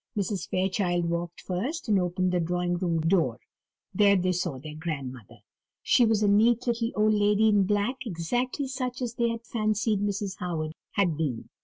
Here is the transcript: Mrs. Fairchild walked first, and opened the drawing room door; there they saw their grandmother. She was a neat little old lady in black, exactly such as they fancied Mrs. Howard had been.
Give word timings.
Mrs. 0.17 0.49
Fairchild 0.49 1.11
walked 1.11 1.41
first, 1.41 1.87
and 1.87 1.99
opened 1.99 2.31
the 2.31 2.39
drawing 2.39 2.73
room 2.77 3.01
door; 3.01 3.39
there 3.93 4.15
they 4.15 4.31
saw 4.31 4.57
their 4.57 4.73
grandmother. 4.73 5.37
She 5.83 6.07
was 6.07 6.23
a 6.23 6.27
neat 6.27 6.65
little 6.65 6.91
old 6.95 7.13
lady 7.13 7.49
in 7.49 7.65
black, 7.65 7.97
exactly 8.07 8.67
such 8.67 9.03
as 9.03 9.13
they 9.13 9.37
fancied 9.43 10.01
Mrs. 10.01 10.37
Howard 10.39 10.73
had 10.93 11.17
been. 11.17 11.49